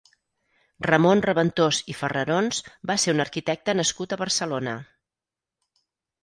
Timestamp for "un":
3.17-3.25